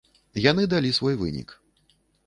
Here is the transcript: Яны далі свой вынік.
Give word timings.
Яны 0.45 0.63
далі 0.73 0.95
свой 1.01 1.15
вынік. 1.23 1.57